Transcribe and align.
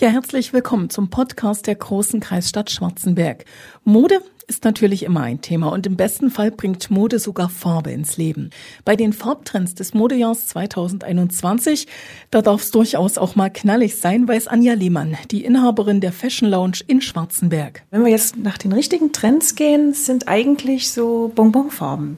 Ja, 0.00 0.08
herzlich 0.08 0.54
willkommen 0.54 0.88
zum 0.88 1.10
Podcast 1.10 1.66
der 1.66 1.74
großen 1.74 2.20
Kreisstadt 2.20 2.70
Schwarzenberg. 2.70 3.44
Mode 3.84 4.22
ist 4.46 4.64
natürlich 4.64 5.02
immer 5.02 5.20
ein 5.20 5.42
Thema 5.42 5.70
und 5.70 5.86
im 5.86 5.96
besten 5.96 6.30
Fall 6.30 6.50
bringt 6.50 6.90
Mode 6.90 7.18
sogar 7.18 7.50
Farbe 7.50 7.90
ins 7.90 8.16
Leben. 8.16 8.48
Bei 8.86 8.96
den 8.96 9.12
Farbtrends 9.12 9.74
des 9.74 9.92
Modejahrs 9.92 10.46
2021, 10.46 11.86
da 12.30 12.40
darf 12.40 12.62
es 12.62 12.70
durchaus 12.70 13.18
auch 13.18 13.36
mal 13.36 13.50
knallig 13.50 13.96
sein, 13.96 14.26
weiß 14.26 14.46
Anja 14.46 14.72
Lehmann, 14.72 15.18
die 15.30 15.44
Inhaberin 15.44 16.00
der 16.00 16.12
Fashion 16.12 16.48
Lounge 16.48 16.78
in 16.86 17.02
Schwarzenberg. 17.02 17.82
Wenn 17.90 18.02
wir 18.02 18.10
jetzt 18.10 18.38
nach 18.38 18.56
den 18.56 18.72
richtigen 18.72 19.12
Trends 19.12 19.54
gehen, 19.54 19.92
sind 19.92 20.28
eigentlich 20.28 20.90
so 20.92 21.30
Bonbonfarben. 21.34 22.16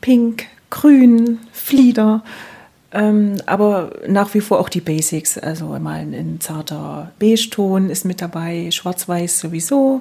Pink, 0.00 0.46
Grün, 0.70 1.38
Flieder. 1.52 2.24
Ähm, 2.92 3.36
aber 3.46 3.92
nach 4.08 4.34
wie 4.34 4.40
vor 4.40 4.58
auch 4.58 4.68
die 4.68 4.80
Basics, 4.80 5.38
also 5.38 5.66
mal 5.78 6.00
ein 6.00 6.38
zarter 6.40 7.12
Beige-Ton 7.18 7.88
ist 7.88 8.04
mit 8.04 8.20
dabei, 8.20 8.70
schwarz-weiß 8.70 9.38
sowieso. 9.38 10.00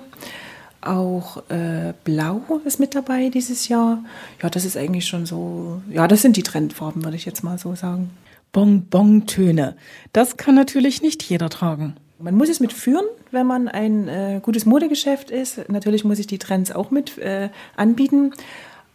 Auch 0.81 1.37
äh, 1.49 1.93
Blau 2.03 2.41
ist 2.65 2.79
mit 2.79 2.95
dabei 2.95 3.29
dieses 3.29 3.67
Jahr. 3.67 4.03
Ja, 4.41 4.49
das 4.49 4.65
ist 4.65 4.77
eigentlich 4.77 5.05
schon 5.05 5.25
so, 5.25 5.81
ja, 5.91 6.07
das 6.07 6.21
sind 6.21 6.37
die 6.37 6.43
Trendfarben, 6.43 7.03
würde 7.03 7.17
ich 7.17 7.25
jetzt 7.25 7.43
mal 7.43 7.57
so 7.57 7.75
sagen. 7.75 8.09
Bonbon-Töne. 8.53 9.75
Das 10.13 10.37
kann 10.37 10.55
natürlich 10.55 11.01
nicht 11.01 11.21
jeder 11.23 11.49
tragen. 11.49 11.95
Man 12.17 12.35
muss 12.35 12.49
es 12.49 12.59
mitführen, 12.59 13.05
wenn 13.31 13.45
man 13.45 13.67
ein 13.67 14.07
äh, 14.07 14.39
gutes 14.41 14.65
Modegeschäft 14.65 15.31
ist. 15.31 15.69
Natürlich 15.69 16.03
muss 16.03 16.19
ich 16.19 16.27
die 16.27 16.39
Trends 16.39 16.71
auch 16.71 16.91
mit 16.91 17.17
äh, 17.19 17.49
anbieten 17.75 18.33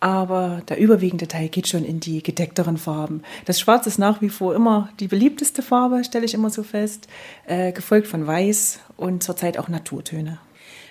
aber 0.05 0.61
der 0.69 0.79
überwiegende 0.79 1.27
Teil 1.27 1.49
geht 1.49 1.67
schon 1.67 1.83
in 1.83 1.99
die 1.99 2.23
gedeckteren 2.23 2.77
Farben. 2.77 3.23
Das 3.47 3.59
Schwarz 3.59 3.87
ist 3.87 3.99
nach 3.99 4.21
wie 4.21 4.29
vor 4.29 4.55
immer 4.55 4.91
die 5.01 5.09
beliebteste 5.09 5.63
Farbe, 5.63 6.05
stelle 6.05 6.27
ich 6.27 6.35
immer 6.35 6.51
so 6.51 6.63
fest, 6.63 7.09
äh, 7.47 7.73
gefolgt 7.73 8.07
von 8.07 8.27
Weiß 8.27 8.81
und 8.99 9.23
zurzeit 9.23 9.57
auch 9.57 9.69
Naturtöne. 9.69 10.39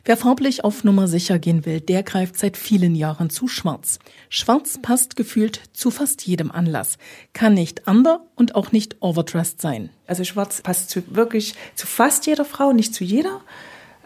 Wer 0.03 0.17
farblich 0.17 0.63
auf 0.63 0.83
Nummer 0.83 1.07
sicher 1.07 1.37
gehen 1.37 1.63
will, 1.63 1.79
der 1.79 2.01
greift 2.01 2.39
seit 2.39 2.57
vielen 2.57 2.95
Jahren 2.95 3.29
zu 3.29 3.47
Schwarz. 3.47 3.99
Schwarz 4.29 4.79
passt 4.81 5.15
gefühlt 5.15 5.61
zu 5.73 5.91
fast 5.91 6.25
jedem 6.25 6.49
Anlass, 6.49 6.97
kann 7.33 7.53
nicht 7.53 7.87
under 7.87 8.25
und 8.33 8.55
auch 8.55 8.71
nicht 8.71 8.95
overdressed 8.99 9.61
sein. 9.61 9.91
Also 10.07 10.23
Schwarz 10.23 10.63
passt 10.63 10.89
zu, 10.89 11.03
wirklich 11.15 11.53
zu 11.75 11.85
fast 11.85 12.25
jeder 12.25 12.45
Frau, 12.45 12.73
nicht 12.73 12.95
zu 12.95 13.03
jeder. 13.03 13.41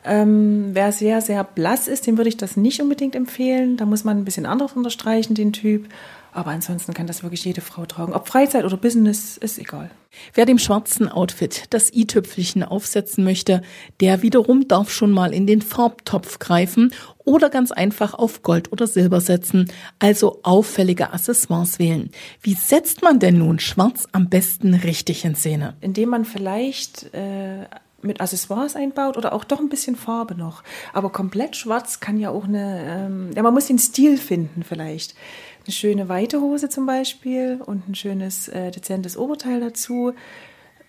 Ähm, 0.08 0.70
wer 0.74 0.92
sehr, 0.92 1.22
sehr 1.22 1.44
blass 1.44 1.88
ist, 1.88 2.08
dem 2.08 2.18
würde 2.18 2.30
ich 2.30 2.38
das 2.38 2.58
nicht 2.58 2.82
unbedingt 2.82 3.16
empfehlen. 3.16 3.78
Da 3.78 3.86
muss 3.86 4.04
man 4.04 4.18
ein 4.18 4.26
bisschen 4.26 4.46
anders 4.46 4.74
unterstreichen, 4.74 5.36
den 5.36 5.54
Typ. 5.54 5.88
Aber 6.32 6.52
ansonsten 6.52 6.94
kann 6.94 7.08
das 7.08 7.24
wirklich 7.24 7.44
jede 7.46 7.62
Frau 7.62 7.86
tragen. 7.86 8.14
Ob 8.14 8.28
Freizeit 8.28 8.64
oder 8.64 8.78
Business, 8.78 9.38
ist 9.38 9.58
egal. 9.58 9.90
Wer 10.34 10.46
dem 10.46 10.60
schwarzen 10.60 11.10
Outfit 11.10 11.64
das 11.72 11.92
i-Tüpfelchen 11.92 12.64
aufsetzen 12.64 13.24
möchte, 13.24 13.64
der 14.02 14.22
wiederum 14.22 14.68
darf 14.68 14.92
schon 14.92 15.12
mal 15.12 15.34
in 15.34 15.48
den 15.48 15.62
Farbtopf 15.62 16.38
greifen 16.38 16.94
oder 17.26 17.50
ganz 17.50 17.72
einfach 17.72 18.14
auf 18.14 18.44
Gold 18.44 18.72
oder 18.72 18.88
Silber 18.88 19.20
setzen, 19.20 19.72
also 20.00 20.40
auffällige 20.44 21.12
Accessoires 21.12 21.80
wählen. 21.80 22.12
Wie 22.42 22.54
setzt 22.54 23.02
man 23.02 23.20
denn 23.20 23.40
nun 23.40 23.60
schwarz 23.60 24.08
am 24.12 24.30
besten 24.30 24.76
richtig 24.76 25.26
in 25.26 25.36
Szene? 25.36 25.76
Indem 25.82 26.10
man 26.10 26.24
vielleicht 26.24 27.14
äh, 27.16 27.66
mit 28.08 28.22
Accessoires 28.22 28.76
einbaut 28.76 29.18
oder 29.18 29.34
auch 29.34 29.44
doch 29.44 29.60
ein 29.60 29.70
bisschen 29.70 29.96
Farbe 29.96 30.36
noch. 30.36 30.64
Aber 30.94 31.12
komplett 31.12 31.56
schwarz 31.56 32.00
kann 32.00 32.18
ja 32.18 32.30
auch 32.30 32.46
eine, 32.46 32.84
ähm, 32.88 33.30
ja, 33.36 33.44
man 33.44 33.54
muss 33.54 33.68
den 33.68 33.80
Stil 33.80 34.18
finden 34.18 34.64
vielleicht. 34.64 35.16
Eine 35.66 35.74
schöne 35.74 36.10
weite 36.10 36.42
Hose 36.42 36.70
zum 36.70 36.86
Beispiel 36.86 37.62
und 37.66 37.88
ein 37.90 37.96
schönes, 37.96 38.48
äh, 38.48 38.72
dezentes 38.72 39.18
Oberteil 39.18 39.60
dazu. 39.60 40.14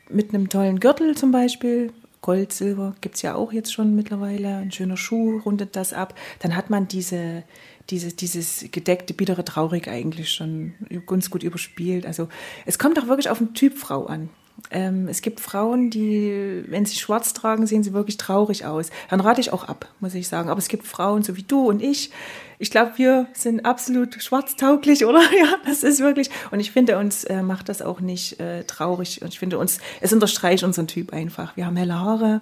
Mit 0.08 0.32
einem 0.32 0.48
tollen 0.48 0.80
Gürtel 0.80 1.16
zum 1.16 1.32
Beispiel. 1.32 1.92
Gold, 2.20 2.52
Silber 2.52 2.94
gibt 3.00 3.16
es 3.16 3.22
ja 3.22 3.34
auch 3.34 3.52
jetzt 3.52 3.72
schon 3.72 3.94
mittlerweile. 3.94 4.56
Ein 4.56 4.72
schöner 4.72 4.96
Schuh 4.96 5.38
rundet 5.44 5.76
das 5.76 5.92
ab. 5.92 6.14
Dann 6.40 6.56
hat 6.56 6.70
man 6.70 6.88
diese, 6.88 7.44
diese, 7.90 8.12
dieses 8.12 8.66
gedeckte, 8.70 9.14
bittere 9.14 9.44
Traurig 9.44 9.88
eigentlich 9.88 10.30
schon 10.30 10.74
ganz 11.06 11.30
gut 11.30 11.42
überspielt. 11.42 12.06
Also 12.06 12.28
es 12.66 12.78
kommt 12.78 12.98
auch 12.98 13.06
wirklich 13.06 13.30
auf 13.30 13.38
den 13.38 13.54
Typ 13.54 13.78
Frau 13.78 14.06
an. 14.06 14.30
Ähm, 14.70 15.08
es 15.08 15.22
gibt 15.22 15.40
Frauen, 15.40 15.90
die, 15.90 16.64
wenn 16.68 16.84
sie 16.84 16.96
schwarz 16.96 17.32
tragen, 17.32 17.66
sehen 17.66 17.82
sie 17.82 17.92
wirklich 17.92 18.16
traurig 18.16 18.64
aus. 18.64 18.90
Dann 19.08 19.20
rate 19.20 19.40
ich 19.40 19.52
auch 19.52 19.64
ab, 19.64 19.88
muss 20.00 20.14
ich 20.14 20.28
sagen. 20.28 20.50
Aber 20.50 20.58
es 20.58 20.68
gibt 20.68 20.86
Frauen, 20.86 21.22
so 21.22 21.36
wie 21.36 21.42
du 21.42 21.68
und 21.68 21.82
ich. 21.82 22.10
Ich 22.58 22.70
glaube, 22.70 22.92
wir 22.96 23.26
sind 23.34 23.64
absolut 23.64 24.20
schwarztauglich, 24.22 25.04
oder? 25.06 25.20
Ja, 25.20 25.56
das 25.64 25.82
ist 25.82 26.00
wirklich. 26.00 26.30
Und 26.50 26.60
ich 26.60 26.72
finde, 26.72 26.98
uns 26.98 27.24
äh, 27.24 27.42
macht 27.42 27.68
das 27.68 27.82
auch 27.82 28.00
nicht 28.00 28.40
äh, 28.40 28.64
traurig. 28.64 29.22
Und 29.22 29.28
ich 29.28 29.38
finde 29.38 29.58
uns, 29.58 29.78
es 30.00 30.12
unterstreicht 30.12 30.64
unseren 30.64 30.86
Typ 30.86 31.12
einfach. 31.12 31.56
Wir 31.56 31.66
haben 31.66 31.76
helle 31.76 31.98
Haare. 31.98 32.40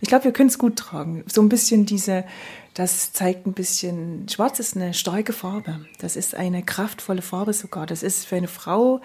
Ich 0.00 0.08
glaube, 0.08 0.24
wir 0.24 0.32
können 0.32 0.48
es 0.48 0.58
gut 0.58 0.76
tragen. 0.76 1.24
So 1.26 1.40
ein 1.40 1.48
bisschen 1.48 1.86
diese, 1.86 2.24
das 2.74 3.12
zeigt 3.12 3.46
ein 3.46 3.54
bisschen, 3.54 4.28
schwarz 4.28 4.60
ist 4.60 4.76
eine 4.76 4.94
starke 4.94 5.32
Farbe. 5.32 5.80
Das 5.98 6.16
ist 6.16 6.34
eine 6.34 6.62
kraftvolle 6.62 7.22
Farbe 7.22 7.52
sogar. 7.52 7.86
Das 7.86 8.02
ist 8.02 8.26
für 8.26 8.36
eine 8.36 8.48
Frau, 8.48 9.00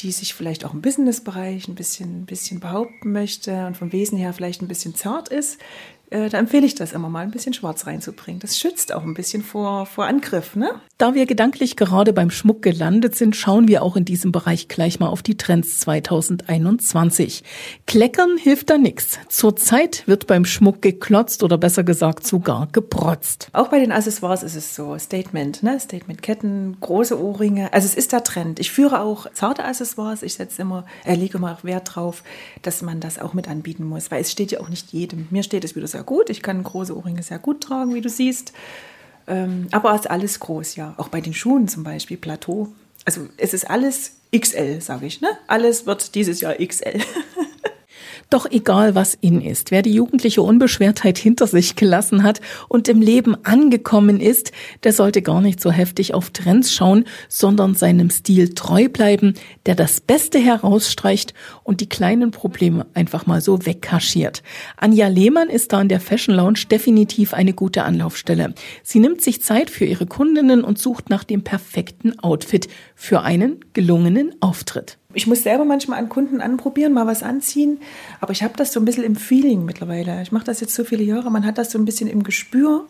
die 0.00 0.12
sich 0.12 0.34
vielleicht 0.34 0.64
auch 0.64 0.74
im 0.74 0.82
Businessbereich 0.82 1.68
ein 1.68 1.74
bisschen, 1.74 2.22
ein 2.22 2.26
bisschen 2.26 2.60
behaupten 2.60 3.12
möchte 3.12 3.66
und 3.66 3.76
vom 3.76 3.92
Wesen 3.92 4.18
her 4.18 4.32
vielleicht 4.32 4.62
ein 4.62 4.68
bisschen 4.68 4.94
zart 4.94 5.28
ist, 5.28 5.58
äh, 6.10 6.28
da 6.28 6.38
empfehle 6.38 6.66
ich 6.66 6.74
das 6.74 6.92
immer 6.92 7.08
mal, 7.08 7.20
ein 7.20 7.30
bisschen 7.30 7.52
Schwarz 7.52 7.86
reinzubringen. 7.86 8.40
Das 8.40 8.58
schützt 8.58 8.94
auch 8.94 9.02
ein 9.02 9.14
bisschen 9.14 9.42
vor, 9.42 9.86
vor 9.86 10.06
Angriff, 10.06 10.56
ne? 10.56 10.70
Da 10.96 11.14
wir 11.14 11.26
gedanklich 11.26 11.76
gerade 11.76 12.12
beim 12.12 12.30
Schmuck 12.30 12.62
gelandet 12.62 13.14
sind, 13.14 13.36
schauen 13.36 13.68
wir 13.68 13.82
auch 13.82 13.96
in 13.96 14.04
diesem 14.04 14.32
Bereich 14.32 14.68
gleich 14.68 14.98
mal 14.98 15.08
auf 15.08 15.22
die 15.22 15.36
Trends 15.36 15.80
2021. 15.80 17.44
Kleckern 17.86 18.36
hilft 18.36 18.70
da 18.70 18.78
nichts. 18.78 19.18
Zurzeit 19.28 20.06
wird 20.06 20.26
beim 20.26 20.44
Schmuck 20.44 20.82
geklotzt 20.82 21.42
oder 21.42 21.58
besser 21.58 21.84
gesagt 21.84 22.26
sogar 22.26 22.68
geprotzt. 22.72 23.48
Auch 23.52 23.68
bei 23.68 23.78
den 23.78 23.92
Accessoires 23.92 24.42
ist 24.42 24.56
es 24.56 24.74
so. 24.74 24.98
Statement, 24.98 25.62
ne? 25.62 25.78
Statement-Ketten, 25.78 26.78
große 26.80 27.20
Ohrringe. 27.22 27.72
Also 27.72 27.86
es 27.86 27.94
ist 27.94 28.12
der 28.12 28.24
Trend. 28.24 28.58
Ich 28.58 28.72
führe 28.72 29.00
auch 29.00 29.30
zarte 29.32 29.64
Accessoires. 29.64 30.22
Ich 30.22 30.34
setze 30.34 30.62
immer, 30.62 30.84
äh, 31.04 31.14
lege 31.14 31.38
immer 31.38 31.58
Wert 31.62 31.94
drauf, 31.94 32.22
dass 32.62 32.82
man 32.82 33.00
das 33.00 33.18
auch 33.18 33.34
mit 33.34 33.48
anbieten 33.48 33.84
muss, 33.84 34.10
weil 34.10 34.22
es 34.22 34.32
steht 34.32 34.52
ja 34.52 34.60
auch 34.60 34.68
nicht 34.68 34.92
jedem. 34.92 35.28
Mir 35.30 35.42
steht 35.42 35.64
es 35.64 35.76
wieder 35.76 35.86
sehr 35.98 36.04
gut. 36.04 36.30
Ich 36.30 36.42
kann 36.42 36.62
große 36.62 36.96
Ohrringe 36.96 37.24
sehr 37.24 37.40
gut 37.40 37.60
tragen, 37.60 37.92
wie 37.92 38.00
du 38.00 38.08
siehst. 38.08 38.52
Ähm, 39.26 39.66
aber 39.72 39.92
es 39.94 40.02
ist 40.02 40.10
alles 40.10 40.38
groß, 40.38 40.76
ja. 40.76 40.94
Auch 40.96 41.08
bei 41.08 41.20
den 41.20 41.34
Schuhen 41.34 41.66
zum 41.66 41.82
Beispiel, 41.82 42.16
Plateau. 42.16 42.68
Also 43.04 43.26
es 43.36 43.52
ist 43.52 43.68
alles 43.68 44.12
XL, 44.36 44.80
sage 44.80 45.06
ich. 45.06 45.20
Ne? 45.20 45.28
Alles 45.48 45.86
wird 45.86 46.14
dieses 46.14 46.40
Jahr 46.40 46.54
XL. 46.54 47.00
Doch 48.30 48.44
egal 48.50 48.94
was 48.94 49.14
in 49.14 49.40
ist, 49.40 49.70
wer 49.70 49.80
die 49.80 49.94
jugendliche 49.94 50.42
Unbeschwertheit 50.42 51.16
hinter 51.16 51.46
sich 51.46 51.76
gelassen 51.76 52.24
hat 52.24 52.42
und 52.68 52.86
im 52.86 53.00
Leben 53.00 53.42
angekommen 53.44 54.20
ist, 54.20 54.52
der 54.82 54.92
sollte 54.92 55.22
gar 55.22 55.40
nicht 55.40 55.62
so 55.62 55.70
heftig 55.70 56.12
auf 56.12 56.28
Trends 56.30 56.74
schauen, 56.74 57.04
sondern 57.30 57.74
seinem 57.74 58.10
Stil 58.10 58.52
treu 58.52 58.90
bleiben, 58.90 59.32
der 59.64 59.76
das 59.76 60.02
Beste 60.02 60.38
herausstreicht 60.38 61.32
und 61.64 61.80
die 61.80 61.88
kleinen 61.88 62.30
Probleme 62.30 62.86
einfach 62.92 63.24
mal 63.24 63.40
so 63.40 63.64
wegkaschiert. 63.64 64.42
Anja 64.76 65.08
Lehmann 65.08 65.48
ist 65.48 65.72
da 65.72 65.80
in 65.80 65.88
der 65.88 66.00
Fashion 66.00 66.34
Lounge 66.34 66.64
definitiv 66.70 67.32
eine 67.32 67.54
gute 67.54 67.84
Anlaufstelle. 67.84 68.52
Sie 68.82 69.00
nimmt 69.00 69.22
sich 69.22 69.42
Zeit 69.42 69.70
für 69.70 69.86
ihre 69.86 70.06
Kundinnen 70.06 70.64
und 70.64 70.78
sucht 70.78 71.08
nach 71.08 71.24
dem 71.24 71.44
perfekten 71.44 72.18
Outfit 72.18 72.68
für 72.94 73.22
einen 73.22 73.64
gelungenen 73.72 74.34
Auftritt. 74.40 74.97
Ich 75.14 75.26
muss 75.26 75.42
selber 75.42 75.64
manchmal 75.64 75.98
an 75.98 76.10
Kunden 76.10 76.42
anprobieren, 76.42 76.92
mal 76.92 77.06
was 77.06 77.22
anziehen, 77.22 77.80
aber 78.20 78.32
ich 78.32 78.42
habe 78.42 78.52
das 78.58 78.74
so 78.74 78.78
ein 78.80 78.84
bisschen 78.84 79.04
im 79.04 79.16
Feeling 79.16 79.64
mittlerweile. 79.64 80.20
Ich 80.20 80.32
mache 80.32 80.44
das 80.44 80.60
jetzt 80.60 80.74
so 80.74 80.84
viele 80.84 81.02
Jahre, 81.02 81.30
man 81.30 81.46
hat 81.46 81.56
das 81.56 81.70
so 81.70 81.78
ein 81.78 81.86
bisschen 81.86 82.10
im 82.10 82.24
Gespür, 82.24 82.86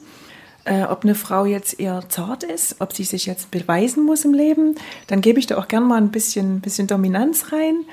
äh, 0.64 0.82
ob 0.82 1.04
eine 1.04 1.14
Frau 1.14 1.44
jetzt 1.44 1.78
eher 1.78 2.02
zart 2.08 2.42
ist, 2.42 2.80
ob 2.80 2.92
sie 2.92 3.04
sich 3.04 3.26
jetzt 3.26 3.52
beweisen 3.52 4.04
muss 4.04 4.24
im 4.24 4.34
Leben. 4.34 4.74
Dann 5.06 5.20
gebe 5.20 5.38
ich 5.38 5.46
da 5.46 5.58
auch 5.58 5.68
gern 5.68 5.84
mal 5.84 5.98
ein 5.98 6.10
bisschen, 6.10 6.60
bisschen 6.60 6.88
Dominanz 6.88 7.52
rein. 7.52 7.84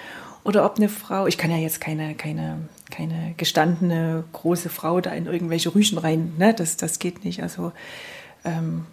Oder 0.44 0.66
ob 0.66 0.78
eine 0.78 0.90
Frau, 0.90 1.28
ich 1.28 1.38
kann 1.38 1.52
ja 1.52 1.58
jetzt 1.58 1.80
keine, 1.80 2.16
keine, 2.16 2.68
keine 2.90 3.36
gestandene 3.38 4.24
große 4.34 4.70
Frau 4.70 5.02
da 5.02 5.12
in 5.12 5.28
irgendwelche 5.28 5.76
Rüschen 5.76 6.00
rein, 6.00 6.34
ne? 6.40 6.56
das, 6.56 6.78
das 6.78 6.98
geht 6.98 7.26
nicht. 7.26 7.44
Also 7.44 7.74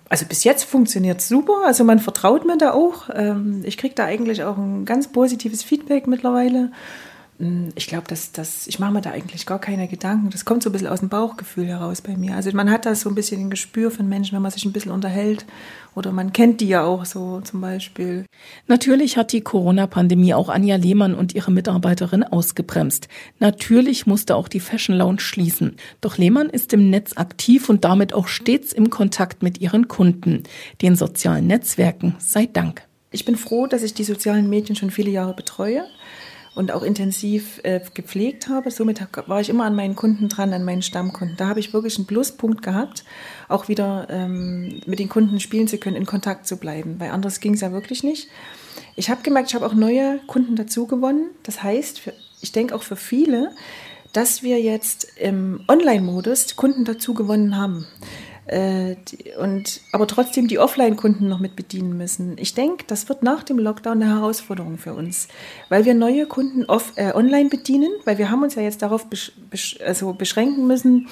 also 0.08 0.26
bis 0.26 0.44
jetzt 0.44 0.64
funktioniert 0.64 1.20
es 1.20 1.28
super. 1.28 1.62
Also 1.66 1.84
man 1.84 1.98
vertraut 1.98 2.44
mir 2.44 2.56
da 2.56 2.72
auch. 2.72 3.10
Ähm, 3.14 3.62
ich 3.64 3.76
kriege 3.76 3.94
da 3.94 4.04
eigentlich 4.04 4.44
auch 4.44 4.56
ein 4.56 4.84
ganz 4.84 5.08
positives 5.08 5.62
Feedback 5.62 6.06
mittlerweile. 6.06 6.70
Hm, 7.38 7.70
ich 7.74 7.86
glaube, 7.86 8.06
dass, 8.08 8.32
dass 8.32 8.66
ich 8.66 8.78
mache 8.78 8.92
mir 8.92 9.00
da 9.00 9.10
eigentlich 9.10 9.46
gar 9.46 9.58
keine 9.58 9.88
Gedanken. 9.88 10.30
Das 10.30 10.44
kommt 10.44 10.62
so 10.62 10.68
ein 10.68 10.72
bisschen 10.72 10.88
aus 10.88 11.00
dem 11.00 11.08
Bauchgefühl 11.08 11.66
heraus 11.66 12.00
bei 12.00 12.16
mir. 12.16 12.36
Also 12.36 12.50
man 12.52 12.70
hat 12.70 12.86
da 12.86 12.94
so 12.94 13.08
ein 13.08 13.14
bisschen 13.14 13.40
ein 13.40 13.50
Gespür 13.50 13.90
von 13.90 14.08
Menschen, 14.08 14.34
wenn 14.34 14.42
man 14.42 14.50
sich 14.50 14.64
ein 14.64 14.72
bisschen 14.72 14.92
unterhält. 14.92 15.46
Oder 15.94 16.12
man 16.12 16.32
kennt 16.32 16.60
die 16.60 16.68
ja 16.68 16.84
auch 16.84 17.04
so 17.04 17.40
zum 17.40 17.60
Beispiel. 17.60 18.24
Natürlich 18.66 19.16
hat 19.16 19.32
die 19.32 19.42
Corona-Pandemie 19.42 20.34
auch 20.34 20.48
Anja 20.48 20.76
Lehmann 20.76 21.14
und 21.14 21.34
ihre 21.34 21.50
Mitarbeiterin 21.50 22.22
ausgebremst. 22.24 23.08
Natürlich 23.40 24.06
musste 24.06 24.36
auch 24.36 24.48
die 24.48 24.60
Fashion 24.60 24.96
Lounge 24.96 25.20
schließen. 25.20 25.76
Doch 26.00 26.18
Lehmann 26.18 26.48
ist 26.48 26.72
im 26.72 26.90
Netz 26.90 27.16
aktiv 27.16 27.68
und 27.68 27.84
damit 27.84 28.14
auch 28.14 28.28
stets 28.28 28.72
im 28.72 28.88
Kontakt 28.88 29.42
mit 29.42 29.60
ihren 29.60 29.88
Kunden. 29.88 30.44
Den 30.80 30.96
sozialen 30.96 31.46
Netzwerken 31.46 32.14
sei 32.18 32.46
Dank. 32.46 32.82
Ich 33.10 33.26
bin 33.26 33.36
froh, 33.36 33.66
dass 33.66 33.82
ich 33.82 33.92
die 33.92 34.04
sozialen 34.04 34.48
Medien 34.48 34.76
schon 34.76 34.90
viele 34.90 35.10
Jahre 35.10 35.34
betreue 35.34 35.84
und 36.54 36.72
auch 36.72 36.82
intensiv 36.82 37.60
äh, 37.62 37.80
gepflegt 37.94 38.48
habe. 38.48 38.70
Somit 38.70 39.00
war 39.26 39.40
ich 39.40 39.48
immer 39.48 39.64
an 39.64 39.74
meinen 39.74 39.96
Kunden 39.96 40.28
dran, 40.28 40.52
an 40.52 40.64
meinen 40.64 40.82
Stammkunden. 40.82 41.36
Da 41.36 41.48
habe 41.48 41.60
ich 41.60 41.72
wirklich 41.72 41.96
einen 41.96 42.06
Pluspunkt 42.06 42.62
gehabt, 42.62 43.04
auch 43.48 43.68
wieder 43.68 44.06
ähm, 44.10 44.80
mit 44.86 44.98
den 44.98 45.08
Kunden 45.08 45.40
spielen 45.40 45.68
zu 45.68 45.78
können, 45.78 45.96
in 45.96 46.06
Kontakt 46.06 46.46
zu 46.46 46.58
bleiben, 46.58 46.96
weil 46.98 47.10
anders 47.10 47.40
ging 47.40 47.54
es 47.54 47.62
ja 47.62 47.72
wirklich 47.72 48.02
nicht. 48.02 48.28
Ich 48.96 49.08
habe 49.08 49.22
gemerkt, 49.22 49.48
ich 49.48 49.54
habe 49.54 49.66
auch 49.66 49.74
neue 49.74 50.18
Kunden 50.26 50.56
dazu 50.56 50.86
gewonnen. 50.86 51.30
Das 51.42 51.62
heißt, 51.62 52.00
für, 52.00 52.12
ich 52.40 52.52
denke 52.52 52.74
auch 52.74 52.82
für 52.82 52.96
viele, 52.96 53.52
dass 54.12 54.42
wir 54.42 54.60
jetzt 54.60 55.16
im 55.18 55.64
Online-Modus 55.68 56.56
Kunden 56.56 56.84
dazu 56.84 57.14
gewonnen 57.14 57.56
haben. 57.56 57.86
Äh, 58.52 58.96
und 59.38 59.80
aber 59.92 60.06
trotzdem 60.06 60.46
die 60.46 60.58
Offline-Kunden 60.58 61.26
noch 61.26 61.40
mit 61.40 61.56
bedienen 61.56 61.96
müssen. 61.96 62.36
Ich 62.36 62.52
denke, 62.52 62.84
das 62.86 63.08
wird 63.08 63.22
nach 63.22 63.44
dem 63.44 63.58
Lockdown 63.58 64.02
eine 64.02 64.14
Herausforderung 64.14 64.76
für 64.76 64.92
uns, 64.92 65.28
weil 65.70 65.86
wir 65.86 65.94
neue 65.94 66.26
Kunden 66.26 66.66
off, 66.66 66.92
äh, 66.96 67.14
online 67.14 67.48
bedienen, 67.48 67.90
weil 68.04 68.18
wir 68.18 68.30
haben 68.30 68.42
uns 68.42 68.54
ja 68.54 68.60
jetzt 68.60 68.82
darauf 68.82 69.06
besch 69.08 69.32
besch 69.48 69.78
also 69.80 70.12
beschränken 70.12 70.66
müssen, 70.66 71.08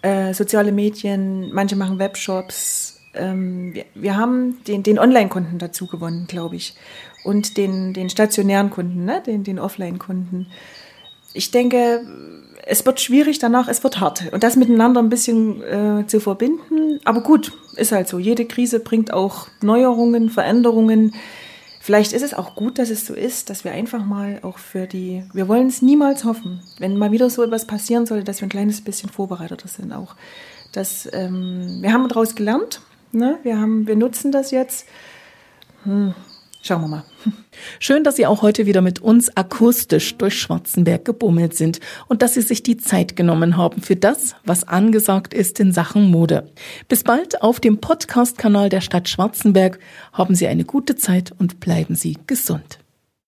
äh, 0.00 0.32
soziale 0.32 0.72
Medien, 0.72 1.52
manche 1.52 1.76
machen 1.76 1.98
Webshops. 1.98 3.02
Ähm, 3.12 3.74
wir, 3.74 3.84
wir, 3.94 4.16
haben 4.16 4.64
den, 4.64 4.82
den 4.82 4.98
Online-Kunden 4.98 5.58
dazu 5.58 5.86
gewonnen, 5.86 6.24
glaube 6.26 6.56
ich, 6.56 6.74
und 7.22 7.58
den, 7.58 7.92
den 7.92 8.08
stationären 8.08 8.70
Kunden, 8.70 9.04
ne? 9.04 9.22
den, 9.26 9.44
den 9.44 9.58
Offline-Kunden. 9.58 10.46
Ich 11.34 11.50
denke, 11.50 12.06
es 12.64 12.86
wird 12.86 13.00
schwierig 13.00 13.38
danach, 13.38 13.68
es 13.68 13.82
wird 13.82 14.00
hart. 14.00 14.32
Und 14.32 14.42
das 14.42 14.56
miteinander 14.56 15.02
ein 15.02 15.08
bisschen 15.08 15.62
äh, 15.62 16.06
zu 16.06 16.20
verbinden. 16.20 17.00
Aber 17.04 17.22
gut, 17.22 17.52
ist 17.76 17.92
halt 17.92 18.08
so. 18.08 18.18
Jede 18.18 18.44
Krise 18.44 18.80
bringt 18.80 19.12
auch 19.12 19.48
Neuerungen, 19.60 20.30
Veränderungen. 20.30 21.14
Vielleicht 21.80 22.12
ist 22.12 22.22
es 22.22 22.34
auch 22.34 22.54
gut, 22.54 22.78
dass 22.78 22.90
es 22.90 23.06
so 23.06 23.14
ist, 23.14 23.50
dass 23.50 23.64
wir 23.64 23.72
einfach 23.72 24.04
mal 24.04 24.38
auch 24.42 24.58
für 24.58 24.86
die, 24.86 25.24
wir 25.32 25.48
wollen 25.48 25.66
es 25.66 25.82
niemals 25.82 26.24
hoffen, 26.24 26.62
wenn 26.78 26.96
mal 26.96 27.10
wieder 27.10 27.28
so 27.28 27.42
etwas 27.42 27.66
passieren 27.66 28.06
sollte, 28.06 28.22
dass 28.22 28.40
wir 28.40 28.46
ein 28.46 28.50
kleines 28.50 28.80
bisschen 28.82 29.10
vorbereiteter 29.10 29.66
sind 29.66 29.92
auch. 29.92 30.14
Das, 30.70 31.08
ähm, 31.12 31.78
wir 31.80 31.92
haben 31.92 32.06
daraus 32.08 32.36
gelernt, 32.36 32.82
ne? 33.10 33.38
wir, 33.42 33.58
haben, 33.58 33.88
wir 33.88 33.96
nutzen 33.96 34.30
das 34.30 34.52
jetzt. 34.52 34.86
Hm, 35.82 36.14
Schauen 36.64 36.82
wir 36.82 36.88
mal. 36.88 37.04
Schön, 37.80 38.04
dass 38.04 38.14
Sie 38.14 38.24
auch 38.24 38.40
heute 38.40 38.66
wieder 38.66 38.82
mit 38.82 39.00
uns 39.00 39.36
akustisch 39.36 40.16
durch 40.16 40.40
Schwarzenberg 40.40 41.04
gebummelt 41.04 41.56
sind 41.56 41.80
und 42.06 42.22
dass 42.22 42.34
Sie 42.34 42.40
sich 42.40 42.62
die 42.62 42.76
Zeit 42.76 43.16
genommen 43.16 43.56
haben 43.56 43.82
für 43.82 43.96
das, 43.96 44.36
was 44.44 44.66
angesagt 44.68 45.34
ist 45.34 45.58
in 45.58 45.72
Sachen 45.72 46.08
Mode. 46.08 46.52
Bis 46.86 47.02
bald 47.02 47.42
auf 47.42 47.58
dem 47.58 47.78
Podcast-Kanal 47.78 48.68
der 48.68 48.80
Stadt 48.80 49.08
Schwarzenberg. 49.08 49.80
Haben 50.12 50.36
Sie 50.36 50.46
eine 50.46 50.64
gute 50.64 50.94
Zeit 50.94 51.32
und 51.36 51.58
bleiben 51.58 51.96
Sie 51.96 52.16
gesund. 52.28 52.78